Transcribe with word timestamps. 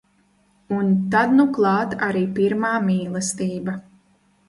Un 0.77 0.87
tad 1.17 1.35
nu 1.41 1.47
klāt 1.59 1.95
arī 2.09 2.25
pirmā 2.41 2.75
mīlestība. 2.91 3.81